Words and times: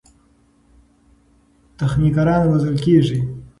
تخنیکران 1.79 2.39
روزل 2.49 2.75
کېږي. 2.83 3.19